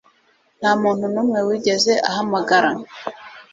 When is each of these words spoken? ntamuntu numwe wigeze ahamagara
ntamuntu 0.59 1.05
numwe 1.13 1.39
wigeze 1.47 1.93
ahamagara 2.09 2.69